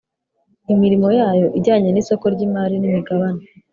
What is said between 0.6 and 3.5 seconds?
imirimo yayo ijyanye n isoko ry imari n imigabane